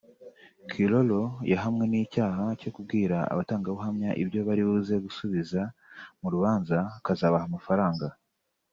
[0.71, 1.21] Kilolo
[1.51, 5.61] yahamwe n’icyaha cyo kubwira abatangabuhamya ibyo bari buze gusubiza
[6.21, 8.05] mu rubanza akazabaha amafaranga